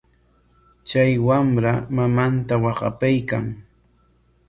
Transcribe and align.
Chay 0.89 1.11
wamra 1.27 1.73
mamanta 1.95 2.55
waqapaykan. 2.63 3.45